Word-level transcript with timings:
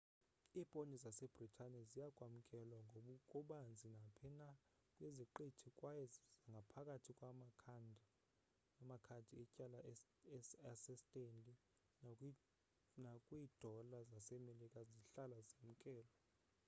iiponti 0.59 0.95
zasebritane 1.03 1.79
ziya 1.89 2.07
kwamkelwa 2.17 2.79
ngokubanzi 3.05 3.87
naphi 3.95 4.27
na 4.39 4.49
kwiziqithi 4.95 5.69
kwaye 5.79 6.05
ngaphakathi 6.51 7.11
kwamakhadi 7.19 9.31
etyala 9.43 9.79
asestanley 10.71 11.55
nakwiidola 13.03 13.97
zasemelika 14.09 14.79
zihlala 14.89 15.37
zamkelwe 15.49 16.11